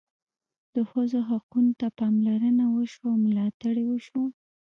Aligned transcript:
د 0.73 0.75
ښځو 0.89 1.19
حقوقو 1.29 1.77
ته 1.79 1.87
پاملرنه 1.99 2.63
وشوه 2.75 3.07
او 3.13 3.21
ملاتړ 3.25 3.73
یې 3.81 3.85
وشو. 3.87 4.23